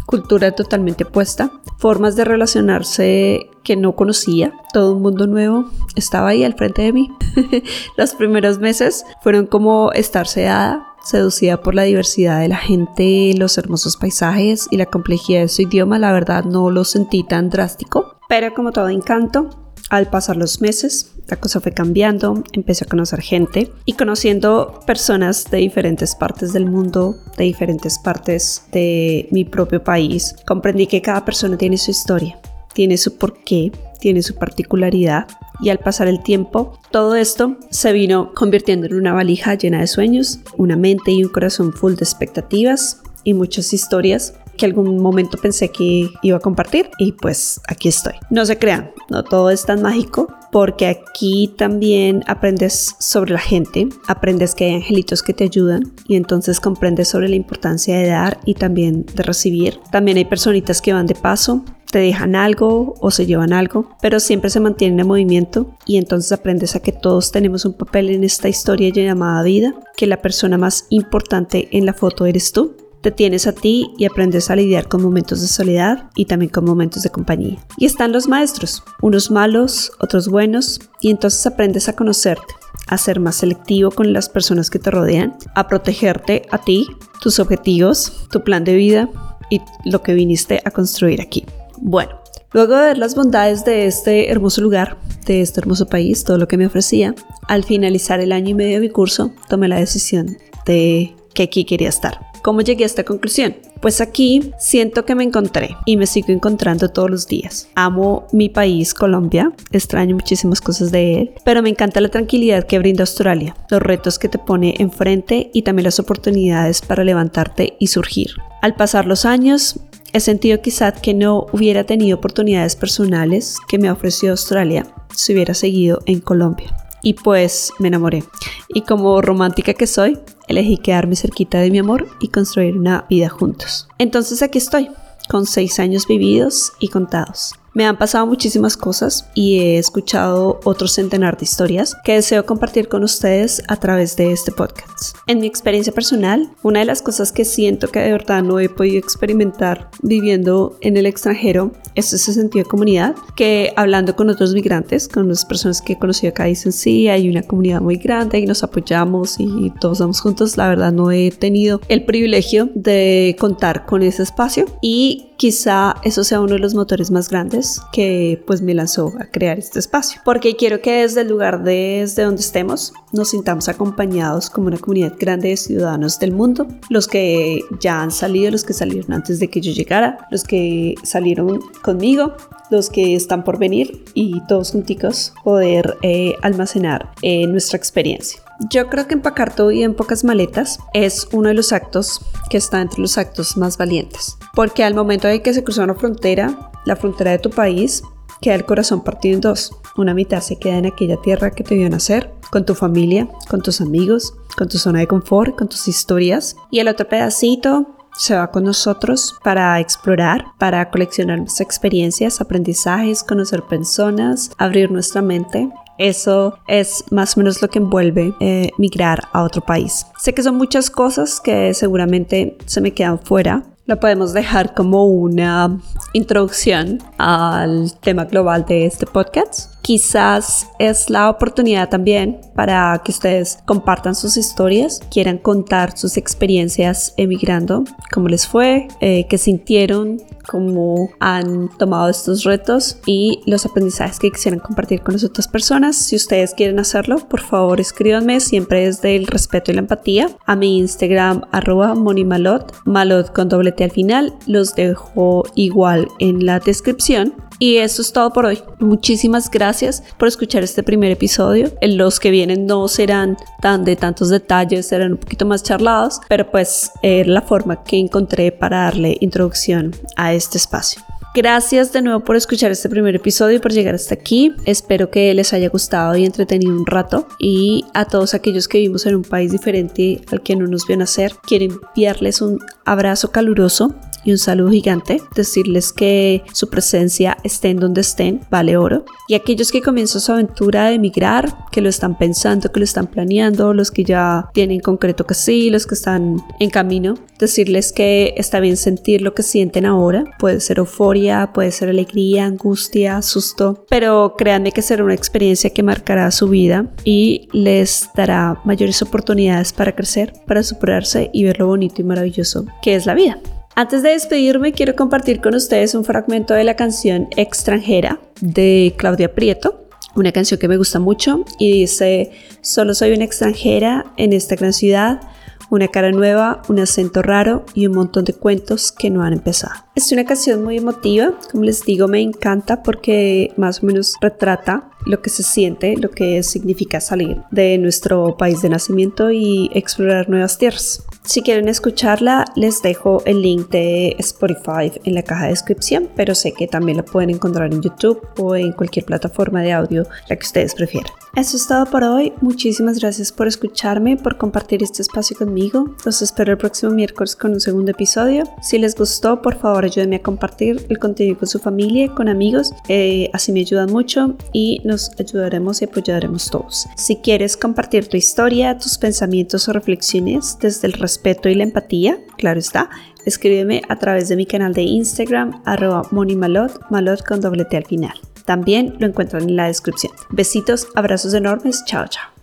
cultura 0.07 0.53
totalmente 0.53 1.05
opuesta, 1.05 1.51
formas 1.79 2.17
de 2.17 2.25
relacionarse 2.25 3.51
que 3.63 3.77
no 3.77 3.97
conocía, 3.97 4.55
todo 4.73 4.95
un 4.95 5.03
mundo 5.03 5.27
nuevo 5.27 5.67
estaba 5.97 6.29
ahí 6.29 6.45
al 6.45 6.55
frente 6.55 6.83
de 6.83 6.93
mí. 6.93 7.11
Los 7.97 8.15
primeros 8.15 8.59
meses 8.59 9.05
fueron 9.23 9.47
como 9.47 9.93
estar 9.93 10.27
sedada, 10.27 10.87
seducida 11.03 11.61
por 11.61 11.75
la 11.75 11.83
diversidad 11.83 12.41
de 12.41 12.49
la 12.49 12.57
gente, 12.57 13.33
los 13.37 13.59
hermosos 13.59 13.97
paisajes 13.97 14.67
y 14.71 14.77
la 14.77 14.87
complejidad 14.87 15.43
de 15.43 15.49
su 15.49 15.63
idioma, 15.63 16.01
la 16.01 16.13
verdad 16.13 16.45
no 16.45 16.71
lo 16.71 16.83
sentí 16.83 17.23
tan 17.23 17.49
drástico, 17.49 18.17
pero 18.29 18.53
como 18.55 18.73
todo 18.73 18.89
encanto, 18.89 19.66
al 19.91 20.11
pasar 20.11 20.37
los 20.37 20.61
meses, 20.61 21.13
la 21.29 21.37
cosa 21.37 21.61
fue 21.61 21.73
cambiando, 21.73 22.43
empecé 22.53 22.85
a 22.85 22.89
conocer 22.89 23.21
gente 23.21 23.71
y 23.85 23.95
conociendo 23.95 24.81
personas 24.87 25.51
de 25.51 25.59
diferentes 25.59 26.15
partes 26.15 26.53
del 26.53 26.67
mundo, 26.67 27.17
de 27.37 27.45
diferentes 27.45 27.99
partes 27.99 28.63
de 28.73 29.29
mi 29.31 29.45
propio 29.45 29.83
país, 29.83 30.35
comprendí 30.47 30.87
que 30.87 31.03
cada 31.03 31.25
persona 31.25 31.57
tiene 31.57 31.79
su 31.79 31.91
historia, 31.91 32.39
tiene 32.75 32.97
su 32.97 33.17
porqué, 33.17 33.73
tiene 34.01 34.23
su 34.23 34.35
particularidad 34.35 35.27
y 35.61 35.71
al 35.71 35.79
pasar 35.79 36.09
el 36.09 36.23
tiempo, 36.23 36.79
todo 36.91 37.15
esto 37.15 37.57
se 37.71 37.93
vino 37.93 38.33
convirtiendo 38.35 38.87
en 38.87 38.95
una 38.95 39.15
valija 39.15 39.55
llena 39.55 39.81
de 39.81 39.87
sueños, 39.87 40.41
una 40.57 40.77
mente 40.77 41.13
y 41.13 41.25
un 41.25 41.31
corazón 41.31 41.73
full 41.73 41.95
de 41.95 42.05
expectativas 42.05 43.01
y 43.25 43.35
muchas 43.35 43.73
historias 43.73 44.35
que 44.57 44.67
algún 44.67 44.99
momento 44.99 45.39
pensé 45.39 45.71
que 45.71 46.11
iba 46.23 46.37
a 46.37 46.41
compartir 46.41 46.91
y 46.99 47.13
pues 47.13 47.61
aquí 47.69 47.89
estoy. 47.89 48.15
No 48.31 48.47
se 48.47 48.59
crean, 48.59 48.91
no 49.11 49.23
todo 49.23 49.51
es 49.51 49.65
tan 49.65 49.83
mágico 49.83 50.29
porque 50.51 50.87
aquí 50.87 51.53
también 51.57 52.25
aprendes 52.27 52.97
sobre 52.99 53.33
la 53.33 53.39
gente, 53.39 53.89
aprendes 54.09 54.55
que 54.55 54.65
hay 54.65 54.75
angelitos 54.75 55.23
que 55.23 55.35
te 55.35 55.45
ayudan 55.45 55.93
y 56.09 56.17
entonces 56.17 56.61
comprendes 56.61 57.09
sobre 57.09 57.29
la 57.29 57.37
importancia 57.37 57.97
de 57.99 58.07
dar 58.07 58.41
y 58.45 58.55
también 58.55 59.05
de 59.05 59.23
recibir. 59.23 59.81
También 59.93 60.17
hay 60.17 60.25
personitas 60.25 60.81
que 60.81 60.93
van 60.93 61.07
de 61.07 61.15
paso, 61.15 61.65
te 61.91 61.99
dejan 61.99 62.35
algo 62.35 62.95
o 63.01 63.11
se 63.11 63.27
llevan 63.27 63.53
algo, 63.53 63.91
pero 64.01 64.21
siempre 64.21 64.51
se 64.51 64.61
mantienen 64.61 65.01
en 65.01 65.07
movimiento 65.07 65.77
y 65.87 65.97
entonces 65.97 66.33
aprendes 66.33 66.75
a 66.75 66.81
que 66.81 66.93
todos 66.93 67.33
tenemos 67.33 67.65
un 67.65 67.75
papel 67.75 68.11
en 68.11 68.25
esta 68.25 68.49
historia 68.49 68.91
llamada 68.91 69.43
vida, 69.43 69.75
que 69.97 70.07
la 70.07 70.23
persona 70.23 70.59
más 70.59 70.87
importante 70.91 71.69
en 71.73 71.87
la 71.87 71.93
foto 71.93 72.27
eres 72.27 72.53
tú 72.53 72.77
te 73.07 73.13
tienes 73.13 73.47
a 73.47 73.53
ti 73.53 73.93
y 73.97 74.05
aprendes 74.05 74.51
a 74.51 74.57
lidiar 74.57 74.89
con 74.89 75.01
momentos 75.01 75.41
de 75.41 75.47
soledad 75.47 76.11
y 76.17 76.25
también 76.25 76.51
con 76.51 76.65
momentos 76.65 77.05
de 77.05 77.11
compañía. 77.11 77.65
Y 77.79 77.87
están 77.87 78.11
los 78.11 78.27
maestros, 78.27 78.83
unos 79.01 79.31
malos, 79.31 79.93
otros 80.01 80.27
buenos, 80.27 80.81
y 81.01 81.13
entonces 81.13 81.47
aprendes 81.47 81.89
a 81.89 81.95
conocerte, 81.95 82.43
a 82.89 82.99
ser 82.99 83.21
más 83.21 83.37
selectivo 83.37 83.93
con 83.93 84.13
las 84.13 84.29
personas 84.29 84.71
que 84.71 84.81
te 84.81 84.91
rodean, 84.91 85.37
a 85.55 85.69
protegerte 85.69 86.47
a 86.51 86.59
ti, 86.59 86.89
tus 87.21 87.39
objetivos, 87.39 88.27
tu 88.33 88.43
plan 88.43 88.65
de 88.65 88.75
vida 88.75 89.09
y 89.51 89.61
lo 89.85 90.03
que 90.03 90.13
viniste 90.13 90.61
a 90.65 90.73
construir 90.73 91.21
aquí. 91.21 91.47
Bueno, 91.79 92.21
luego 92.53 92.75
de 92.75 92.87
ver 92.87 92.99
las 92.99 93.15
bondades 93.15 93.65
de 93.65 93.87
este 93.87 94.33
hermoso 94.33 94.63
lugar, 94.63 94.99
de 95.27 95.43
este 95.43 95.61
hermoso 95.61 95.87
país, 95.87 96.25
todo 96.25 96.39
lo 96.39 96.49
que 96.49 96.57
me 96.57 96.67
ofrecía, 96.67 97.15
al 97.47 97.63
finalizar 97.63 98.19
el 98.19 98.33
año 98.33 98.49
y 98.49 98.55
medio 98.55 98.81
de 98.81 98.81
mi 98.81 98.91
curso, 98.91 99.31
tomé 99.49 99.69
la 99.69 99.79
decisión 99.79 100.39
de 100.67 101.15
que 101.35 101.45
aquí 101.45 101.65
quería 101.65 101.91
estar. 101.91 102.26
¿Cómo 102.47 102.61
llegué 102.61 102.85
a 102.85 102.87
esta 102.87 103.03
conclusión? 103.03 103.57
Pues 103.81 104.01
aquí 104.01 104.53
siento 104.57 105.05
que 105.05 105.17
me 105.17 105.25
encontré 105.25 105.77
y 105.85 105.97
me 105.97 106.07
sigo 106.07 106.29
encontrando 106.29 106.89
todos 106.91 107.11
los 107.11 107.27
días. 107.27 107.69
Amo 107.75 108.29
mi 108.31 108.49
país, 108.49 108.95
Colombia, 108.95 109.51
extraño 109.73 110.15
muchísimas 110.15 110.61
cosas 110.61 110.93
de 110.93 111.19
él, 111.19 111.31
pero 111.45 111.61
me 111.61 111.71
encanta 111.71 112.01
la 112.01 112.09
tranquilidad 112.09 112.65
que 112.65 112.79
brinda 112.79 113.03
Australia, 113.03 113.57
los 113.69 113.83
retos 113.83 114.21
que 114.21 114.29
te 114.29 114.39
pone 114.39 114.77
enfrente 114.79 115.51
y 115.53 115.63
también 115.63 115.87
las 115.87 115.99
oportunidades 115.99 116.83
para 116.83 117.03
levantarte 117.03 117.75
y 117.81 117.89
surgir. 117.89 118.31
Al 118.63 118.77
pasar 118.77 119.07
los 119.07 119.25
años, 119.25 119.81
he 120.13 120.21
sentido 120.21 120.63
quizás 120.63 121.01
que 121.01 121.15
no 121.15 121.47
hubiera 121.51 121.83
tenido 121.83 122.17
oportunidades 122.17 122.77
personales 122.77 123.57
que 123.69 123.79
me 123.81 123.91
ofreció 123.91 124.31
Australia 124.31 124.87
si 125.13 125.33
hubiera 125.33 125.53
seguido 125.53 125.99
en 126.07 126.21
Colombia 126.21 126.86
y 127.03 127.15
pues 127.15 127.73
me 127.79 127.89
enamoré. 127.89 128.25
Y 128.69 128.83
como 128.83 129.21
romántica 129.23 129.75
que 129.75 129.87
soy, 129.87 130.19
elegí 130.49 130.79
quedarme 130.79 131.17
cerquita 131.17 131.59
de 131.59 131.71
mi 131.71 131.79
amor 131.79 132.09
y 132.21 132.29
construir 132.29 132.77
una 132.77 133.07
vida 133.09 133.29
juntos. 133.29 133.89
Entonces 133.99 134.43
aquí 134.43 134.59
estoy, 134.59 134.91
con 135.29 135.47
seis 135.47 135.79
años 135.79 136.07
vividos 136.07 136.73
y 136.81 136.89
contados. 136.89 137.55
Me 137.77 137.85
han 137.85 137.99
pasado 137.99 138.27
muchísimas 138.27 138.75
cosas 138.75 139.29
y 139.35 139.59
he 139.59 139.77
escuchado 139.77 140.61
otro 140.65 140.89
centenar 140.89 141.37
de 141.37 141.45
historias 141.45 141.95
que 142.05 142.15
deseo 142.15 142.47
compartir 142.47 142.89
con 142.89 143.05
ustedes 143.05 143.63
a 143.69 143.77
través 143.77 144.17
de 144.17 144.33
este 144.33 144.51
podcast. 144.51 145.15
En 145.27 145.41
mi 145.41 145.47
experiencia 145.47 145.93
personal, 145.93 146.49
una 146.63 146.81
de 146.81 146.87
las 146.87 147.03
cosas 147.03 147.33
que 147.33 147.45
siento 147.45 147.89
que 147.89 147.99
de 147.99 148.13
verdad 148.13 148.43
no 148.43 148.61
he 148.61 148.71
podido 148.71 148.97
experimentar 148.97 149.91
viviendo 150.01 150.79
en 150.81 150.97
el 150.97 151.05
extranjero 151.05 151.73
es 151.95 152.15
ese 152.15 152.33
sentido 152.33 152.65
de 152.65 152.71
comunidad 152.71 153.15
que 153.37 153.75
hablando 153.77 154.17
con 154.17 154.31
otros 154.31 154.55
migrantes, 154.55 155.07
con 155.07 155.29
las 155.29 155.45
personas 155.45 155.83
que 155.83 155.93
he 155.93 155.99
conocido 155.99 156.31
acá 156.31 156.45
dicen 156.45 156.73
sí, 156.73 157.09
hay 157.09 157.29
una 157.29 157.43
comunidad 157.43 157.83
muy 157.83 157.97
grande 157.97 158.39
y 158.39 158.47
nos 158.47 158.63
apoyamos 158.63 159.37
y 159.39 159.71
todos 159.83 159.99
vamos 159.99 160.23
juntos. 160.23 160.57
La 160.57 160.71
verdad 160.71 160.93
no 160.93 161.11
he 161.11 161.31
tenido 161.31 161.83
el 161.89 162.07
privilegio 162.07 162.71
de 162.75 163.37
contar 163.39 163.85
con 163.85 164.03
ese 164.03 164.23
espacio 164.23 164.65
y 164.81 165.26
quizá 165.37 165.97
eso 166.03 166.25
sea 166.25 166.41
uno 166.41 166.55
de 166.55 166.59
los 166.59 166.75
motores 166.75 167.11
más 167.11 167.29
grandes 167.29 167.81
que 167.93 168.43
pues 168.47 168.63
me 168.63 168.75
lanzó 168.75 169.13
a 169.21 169.27
crear 169.27 169.59
este 169.59 169.79
espacio. 169.79 170.21
Porque 170.25 170.57
quiero 170.57 170.81
que 170.81 171.03
desde 171.03 171.23
el 171.23 171.29
lugar 171.29 171.63
desde 171.63 172.23
donde 172.23 172.41
estemos 172.41 172.93
nos 173.13 173.31
sintamos 173.31 173.69
acompañados 173.69 174.51
como 174.51 174.69
una 174.69 174.79
comunidad 174.79 175.15
grande 175.19 175.51
de 175.51 175.57
ciudadanos 175.57 176.19
del 176.19 176.33
mundo, 176.33 176.67
los 176.91 177.09
que 177.09 177.61
ya 177.81 178.03
han 178.03 178.11
salido, 178.11 178.51
los 178.51 178.65
que 178.65 178.73
salieron 178.73 179.13
antes 179.13 179.39
de 179.39 179.49
que 179.49 179.61
yo 179.61 179.73
llegara, 179.73 180.27
los 180.31 180.45
que 180.45 180.95
salieron 181.03 181.61
conmigo, 181.83 182.35
los 182.71 182.91
que 182.91 183.15
están 183.15 183.45
por 183.45 183.59
venir 183.59 184.05
y 184.15 184.41
todos 184.47 184.73
junticos 184.73 185.33
poder 185.45 185.97
eh, 186.03 186.35
almacenar 186.43 187.13
eh, 187.23 187.47
nuestra 187.47 187.77
experiencia. 187.77 188.46
Yo 188.71 188.89
creo 188.89 189.07
que 189.07 189.15
empacar 189.15 189.55
tu 189.55 189.69
vida 189.69 189.85
en 189.85 189.95
pocas 189.95 190.25
maletas 190.25 190.79
es 190.95 191.29
uno 191.33 191.49
de 191.49 191.55
los 191.55 191.73
actos 191.73 192.21
que 192.49 192.57
está 192.57 192.81
entre 192.81 193.01
los 193.01 193.19
actos 193.19 193.57
más 193.57 193.77
valientes. 193.77 194.39
Porque 194.55 194.83
al 194.83 194.95
momento 194.95 195.29
de 195.29 195.43
que 195.43 195.53
se 195.53 195.63
cruza 195.63 195.85
una 195.85 195.95
frontera, 195.95 196.71
la 196.87 196.97
frontera 196.97 197.33
de 197.33 197.39
tu 197.39 197.51
país, 197.51 198.03
queda 198.41 198.55
el 198.55 198.65
corazón 198.65 199.05
partido 199.05 199.35
en 199.35 199.41
dos. 199.43 199.73
Una 199.97 200.15
mitad 200.15 200.41
se 200.41 200.59
queda 200.59 200.79
en 200.79 200.87
aquella 200.87 201.21
tierra 201.21 201.51
que 201.51 201.65
te 201.65 201.75
vio 201.75 201.89
nacer, 201.91 202.33
con 202.51 202.65
tu 202.65 202.75
familia, 202.75 203.29
con 203.49 203.61
tus 203.61 203.81
amigos, 203.81 204.35
con 204.57 204.69
tu 204.69 204.79
zona 204.79 205.01
de 205.01 205.07
confort, 205.07 205.57
con 205.57 205.69
tus 205.69 205.87
historias. 205.87 206.57
Y 206.71 206.79
el 206.79 206.89
otro 206.89 207.09
pedacito 207.09 207.95
se 208.17 208.35
va 208.35 208.51
con 208.51 208.65
nosotros 208.65 209.39
para 209.45 209.79
explorar, 209.81 210.47
para 210.59 210.91
coleccionar 210.91 211.39
nuestras 211.39 211.61
experiencias, 211.61 212.41
aprendizajes, 212.41 213.23
conocer 213.23 213.63
personas, 213.65 214.51
abrir 214.57 214.91
nuestra 214.91 215.21
mente 215.21 215.71
eso 215.99 216.59
es 216.67 217.05
más 217.11 217.37
o 217.37 217.41
menos 217.41 217.63
lo 217.63 217.69
que 217.69 217.79
envuelve 217.79 218.35
eh, 218.41 218.71
migrar 218.79 219.25
a 219.33 219.43
otro 219.43 219.63
país. 219.63 220.07
Sé 220.19 220.35
que 220.35 220.43
son 220.43 220.57
muchas 220.57 220.91
cosas 220.91 221.41
que 221.41 221.75
seguramente 221.75 222.57
se 222.67 222.81
me 222.81 222.93
quedan 222.93 223.19
fuera. 223.19 223.63
Lo 223.87 224.01
podemos 224.01 224.33
dejar 224.33 224.75
como 224.75 225.07
una 225.07 225.79
introducción 226.13 226.99
al 227.19 227.93
tema 228.01 228.25
global 228.25 228.67
de 228.67 228.87
este 228.87 229.07
podcast 229.07 229.76
quizás 229.87 230.67
es 230.81 231.11
la 231.11 231.31
oportunidad 231.31 231.89
también 231.89 232.41
para 232.57 233.01
que 233.05 233.13
ustedes 233.13 233.61
compartan 233.67 234.17
sus 234.17 234.37
historias, 234.37 235.01
quieran 235.13 235.39
contar 235.39 235.97
sus 235.97 236.17
experiencias 236.17 237.15
emigrando, 237.17 237.85
cómo 238.13 238.27
les 238.27 238.49
fue, 238.49 238.89
eh, 239.01 239.29
qué 239.29 239.39
sintieron, 239.39 240.21
cómo 240.49 241.11
han 241.21 241.69
tomado 241.79 242.09
estos 242.09 242.43
retos 242.43 242.99
y 243.07 243.43
los 243.47 243.65
aprendizajes 243.65 244.19
que 244.19 244.33
quisieran 244.33 244.59
compartir 244.59 245.03
con 245.03 245.13
las 245.15 245.23
otras 245.23 245.47
personas. 245.47 245.95
Si 245.95 246.17
ustedes 246.17 246.53
quieren 246.55 246.81
hacerlo, 246.81 247.19
por 247.19 247.41
favor 247.41 247.81
escríbanme 247.81 248.41
siempre 248.41 248.87
desde 248.87 249.15
el 249.15 249.29
respeto 249.29 249.71
y 249.71 249.75
la 249.75 249.83
empatía 249.83 250.31
a 250.47 250.57
mi 250.57 250.79
Instagram 250.79 251.43
arroba 251.53 251.95
monimalot, 251.95 252.75
malot 252.87 253.33
con 253.33 253.49
doble 253.49 253.71
T 253.71 253.85
al 253.85 253.93
final. 253.93 254.35
Los 254.49 254.75
dejo 254.75 255.45
igual 255.55 256.09
en 256.19 256.45
la 256.45 256.59
descripción 256.59 257.46
y 257.59 257.77
eso 257.77 258.03
es 258.03 258.13
todo 258.13 258.33
por 258.33 258.47
hoy. 258.47 258.63
Muchísimas 258.79 259.51
gracias 259.51 260.03
por 260.19 260.29
escuchar 260.29 260.63
este 260.63 260.83
primer 260.83 261.11
episodio. 261.11 261.73
Los 261.83 262.21
que 262.21 262.31
vienen 262.31 262.67
no 262.67 262.89
serán 262.89 263.37
tan 263.61 263.85
de 263.85 263.97
tantos 263.97 264.29
detalles, 264.29 264.87
serán 264.87 265.13
un 265.13 265.19
poquito 265.19 265.47
más 265.47 265.63
charlados, 265.63 266.21
pero 266.29 266.51
pues 266.51 266.91
es 267.03 267.27
la 267.27 267.43
forma 267.43 267.83
que 267.85 267.99
encontré 267.99 268.53
para 268.53 268.85
darle 268.85 269.17
introducción 269.21 269.95
a 270.17 270.35
este 270.35 270.59
espacio. 270.59 271.03
Gracias 271.37 271.93
de 271.93 272.01
nuevo 272.01 272.21
por 272.21 272.35
escuchar 272.35 272.71
este 272.71 272.89
primer 272.89 273.15
episodio 273.15 273.57
y 273.57 273.61
por 273.61 273.71
llegar 273.71 273.95
hasta 273.95 274.15
aquí. 274.15 274.55
Espero 274.65 275.11
que 275.11 275.35
les 275.35 275.53
haya 275.53 275.69
gustado 275.69 276.17
y 276.17 276.25
entretenido 276.25 276.73
un 276.73 276.87
rato. 276.87 277.29
Y 277.39 277.85
a 277.93 278.07
todos 278.07 278.33
aquellos 278.33 278.69
que 278.69 278.79
vivimos 278.79 279.05
en 279.05 279.17
un 279.17 279.23
país 279.23 279.53
diferente 279.53 280.23
al 280.33 280.43
que 280.43 280.57
no 280.57 280.67
nos 280.67 280.87
vio 280.87 280.97
nacer, 280.97 281.35
quiero 281.43 281.67
enviarles 281.67 282.41
un 282.41 282.59
abrazo 282.87 283.33
caluroso 283.33 283.95
y 284.27 284.33
un 284.33 284.39
saludo 284.39 284.71
gigante, 284.71 285.23
decirles 285.35 285.93
que 285.93 286.43
su 286.53 286.69
presencia 286.69 287.39
estén 287.45 287.79
donde 287.79 288.01
estén, 288.01 288.41
vale 288.51 288.77
oro. 288.77 289.05
Y 289.29 289.35
aquellos 289.35 289.71
que 289.71 289.81
comienzan 289.81 290.21
su 290.21 290.33
aventura 290.33 290.87
de 290.87 290.95
emigrar, 290.95 291.67
que 291.71 291.81
lo 291.81 291.89
están 291.89 292.19
pensando, 292.19 292.71
que 292.73 292.81
lo 292.81 292.85
están 292.85 293.07
planeando, 293.07 293.73
los 293.73 293.91
que 293.91 294.05
ya 294.05 294.51
tienen 294.53 294.81
concreto 294.81 295.27
que 295.27 295.35
sí, 295.35 295.71
los 295.71 295.87
que 295.87 295.95
están 295.95 296.43
en 296.59 296.71
camino, 296.71 297.15
decirles 297.39 297.93
que 297.93 298.35
está 298.37 298.59
bien 298.61 298.77
sentir 298.77 299.23
lo 299.23 299.33
que 299.35 299.43
sienten 299.45 299.87
ahora. 299.87 300.25
Puede 300.39 300.61
ser 300.61 300.79
euforia, 300.79 301.53
puede 301.53 301.71
ser 301.71 301.89
alegría, 301.89 302.47
angustia, 302.47 303.23
susto, 303.23 303.85
pero 303.89 304.35
créanme 304.37 304.73
que 304.73 304.83
será 304.83 305.05
una 305.05 305.15
experiencia 305.15 305.71
que 305.71 305.83
marcará 305.85 306.31
su 306.33 306.49
vida 306.49 306.87
y 307.05 307.49
les 307.53 308.11
dará 308.17 308.61
mayores 308.65 309.03
oportunidades 309.03 309.73
para 309.73 309.95
crecer, 309.95 310.33
para 310.47 310.65
superarse 310.65 311.31
y 311.33 311.45
ver 311.45 311.61
lo 311.61 311.69
bonito 311.69 312.01
y 312.01 312.05
maravilloso 312.05 312.67
que 312.83 312.97
es 312.97 313.07
la 313.07 313.15
vida. 313.15 313.39
Antes 313.79 314.03
de 314.03 314.09
despedirme, 314.09 314.73
quiero 314.73 314.97
compartir 314.97 315.43
con 315.43 315.55
ustedes 315.55 315.95
un 315.95 316.03
fragmento 316.03 316.55
de 316.55 316.65
la 316.65 316.77
canción 316.77 317.29
Extranjera 317.37 318.19
de 318.41 318.95
Claudia 318.97 319.35
Prieto, 319.35 319.87
una 320.15 320.33
canción 320.33 320.59
que 320.59 320.67
me 320.67 320.79
gusta 320.79 320.99
mucho 320.99 321.45
y 321.59 321.81
dice, 321.81 322.31
solo 322.63 322.95
soy 322.95 323.13
una 323.13 323.25
extranjera 323.25 324.07
en 324.17 324.33
esta 324.33 324.57
gran 324.57 324.73
ciudad, 324.73 325.21
una 325.69 325.89
cara 325.89 326.11
nueva, 326.11 326.63
un 326.71 326.79
acento 326.79 327.21
raro 327.21 327.67
y 327.75 327.87
un 327.87 327.95
montón 327.95 328.25
de 328.25 328.33
cuentos 328.33 328.93
que 328.93 329.11
no 329.11 329.23
han 329.23 329.35
empezado. 329.35 329.75
Es 329.95 330.11
una 330.11 330.25
canción 330.25 330.65
muy 330.65 330.79
emotiva, 330.79 331.35
como 331.53 331.65
les 331.65 331.85
digo, 331.85 332.09
me 332.09 332.23
encanta 332.23 332.83
porque 332.83 333.53
más 333.59 333.83
o 333.83 333.87
menos 333.87 334.15
retrata 334.23 334.89
lo 335.05 335.21
que 335.21 335.29
se 335.29 335.43
siente, 335.43 335.99
lo 335.99 336.11
que 336.11 336.43
significa 336.43 337.01
salir 337.03 337.43
de 337.51 337.77
nuestro 337.77 338.39
país 338.39 338.63
de 338.63 338.71
nacimiento 338.71 339.31
y 339.31 339.71
explorar 339.75 340.31
nuevas 340.31 340.57
tierras. 340.57 341.05
Si 341.27 341.43
quieren 341.43 341.69
escucharla, 341.69 342.45
les 342.55 342.83
dejo 342.83 343.21
el 343.27 343.43
link 343.43 343.69
de 343.71 344.15
Spotify 344.21 344.93
en 345.03 345.15
la 345.15 345.23
caja 345.25 345.45
de 345.45 345.51
descripción, 345.51 346.09
pero 346.15 346.37
sé 346.37 346.53
que 346.53 346.69
también 346.69 346.99
lo 346.99 347.05
pueden 347.05 347.31
encontrar 347.31 347.75
en 347.75 347.83
YouTube 347.83 348.21
o 348.39 348.55
en 348.55 348.71
cualquier 348.71 349.05
plataforma 349.05 349.61
de 349.61 349.73
audio, 349.73 350.05
la 350.29 350.37
que 350.37 350.47
ustedes 350.47 350.75
prefieran. 350.75 351.11
Eso 351.35 351.57
es 351.57 351.67
todo 351.67 351.85
por 351.85 352.03
hoy. 352.05 352.33
Muchísimas 352.41 353.01
gracias 353.01 353.33
por 353.33 353.47
escucharme, 353.47 354.17
por 354.17 354.39
compartir 354.39 354.83
este 354.83 355.03
espacio 355.03 355.37
conmigo. 355.37 355.95
Los 356.05 356.23
espero 356.23 356.53
el 356.53 356.59
próximo 356.59 356.93
miércoles 356.93 357.37
con 357.37 357.53
un 357.53 357.61
segundo 357.61 357.91
episodio. 357.91 358.45
Si 358.63 358.79
les 358.79 358.95
gustó, 358.95 359.43
por 359.43 359.59
favor 359.59 359.85
ayúdenme 359.85 360.17
a 360.17 360.23
compartir 360.23 360.87
el 360.89 360.99
contenido 360.99 361.39
con 361.39 361.49
su 361.49 361.59
familia, 361.59 362.15
con 362.15 362.29
amigos. 362.29 362.73
Eh, 362.89 363.29
así 363.35 363.53
me 363.53 363.61
ayudan 363.61 363.91
mucho 363.91 364.35
y 364.53 364.81
nos 364.85 365.11
ayudaremos 365.19 365.83
y 365.83 365.87
apoyaremos 365.87 366.51
todos. 366.51 366.87
Si 366.97 367.17
quieres 367.17 367.57
compartir 367.57 368.09
tu 368.09 368.17
historia, 368.17 368.79
tus 368.79 368.97
pensamientos 368.97 369.69
o 369.69 369.73
reflexiones 369.73 370.57
desde 370.61 370.87
el 370.87 370.95
respeto 371.17 371.49
y 371.49 371.55
la 371.55 371.65
empatía, 371.65 372.19
claro 372.37 372.59
está, 372.59 372.91
escríbeme 373.25 373.83
a 373.89 373.97
través 373.97 374.29
de 374.29 374.37
mi 374.37 374.45
canal 374.45 374.75
de 374.75 374.83
Instagram, 374.83 375.63
arroba 375.65 376.03
monimalot, 376.11 376.79
malot 376.91 377.25
con 377.25 377.41
doble 377.41 377.65
T 377.65 377.77
al 377.77 377.87
final. 377.87 378.15
También 378.45 378.95
lo 378.99 379.07
encuentran 379.07 379.43
en 379.49 379.57
la 379.57 379.67
descripción. 379.67 380.13
Besitos, 380.31 380.89
abrazos 380.95 381.35
enormes, 381.35 381.83
chao 381.87 382.07
chao. 382.09 382.36